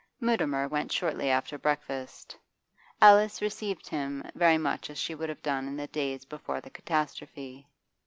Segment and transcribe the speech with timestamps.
[0.19, 2.33] Mutimer went shortly after breakfast,
[2.99, 6.59] and Alice received him very much as she would have done in the days before
[6.59, 7.67] the catastrophe.